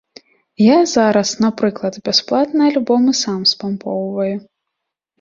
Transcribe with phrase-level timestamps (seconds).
[0.67, 4.37] Я зараз, напрыклад, бясплатна альбомы сам спампоўваю.